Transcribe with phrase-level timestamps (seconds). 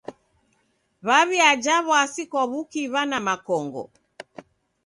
[1.05, 3.83] W'aw'iaja w'asi kwa w'ukiw'a na makongo.